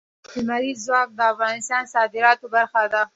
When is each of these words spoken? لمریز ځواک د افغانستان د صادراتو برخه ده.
لمریز 0.35 0.77
ځواک 0.87 1.09
د 1.15 1.19
افغانستان 1.33 1.81
د 1.85 1.91
صادراتو 1.93 2.45
برخه 2.55 2.81
ده. 2.93 3.01